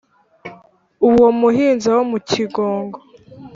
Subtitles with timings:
[1.09, 2.97] uwo muhinza wo mu cyingogo